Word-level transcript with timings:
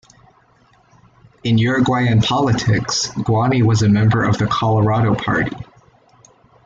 In 1.43 1.59
Uruguayan 1.59 2.21
politics, 2.21 3.09
Guani 3.23 3.61
was 3.61 3.83
a 3.83 3.87
member 3.87 4.23
of 4.23 4.39
the 4.39 4.47
Colorado 4.47 5.13
Party. 5.13 5.55